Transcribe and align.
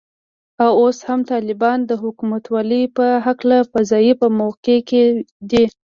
او 0.63 0.69
اوس 0.81 0.97
هم 1.07 1.19
طالبان 1.31 1.77
د 1.85 1.91
حکومتولې 2.03 2.81
په 2.97 3.05
هکله 3.25 3.57
په 3.71 3.79
ضعیفه 3.91 4.27
موقف 4.39 4.79
کې 4.89 5.03
دي 5.49 5.63